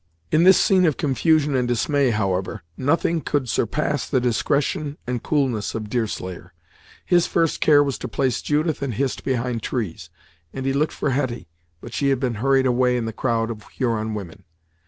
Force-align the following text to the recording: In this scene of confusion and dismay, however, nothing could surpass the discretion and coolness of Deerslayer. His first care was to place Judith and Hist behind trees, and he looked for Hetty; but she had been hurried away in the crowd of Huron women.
In 0.31 0.41
this 0.45 0.59
scene 0.59 0.85
of 0.87 0.97
confusion 0.97 1.53
and 1.55 1.67
dismay, 1.67 2.09
however, 2.09 2.63
nothing 2.75 3.21
could 3.21 3.47
surpass 3.47 4.09
the 4.09 4.19
discretion 4.19 4.97
and 5.05 5.21
coolness 5.21 5.75
of 5.75 5.91
Deerslayer. 5.91 6.55
His 7.05 7.27
first 7.27 7.61
care 7.61 7.83
was 7.83 7.99
to 7.99 8.07
place 8.07 8.41
Judith 8.41 8.81
and 8.81 8.95
Hist 8.95 9.23
behind 9.23 9.61
trees, 9.61 10.09
and 10.53 10.65
he 10.65 10.73
looked 10.73 10.91
for 10.93 11.11
Hetty; 11.11 11.49
but 11.81 11.93
she 11.93 12.09
had 12.09 12.19
been 12.19 12.33
hurried 12.41 12.65
away 12.65 12.97
in 12.97 13.05
the 13.05 13.13
crowd 13.13 13.51
of 13.51 13.61
Huron 13.77 14.15
women. 14.15 14.43